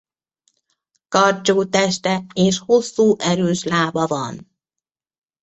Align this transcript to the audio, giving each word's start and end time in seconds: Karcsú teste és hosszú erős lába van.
Karcsú 1.07 1.63
teste 1.69 2.23
és 2.33 2.57
hosszú 2.59 3.15
erős 3.17 3.63
lába 3.63 4.07
van. 4.07 4.47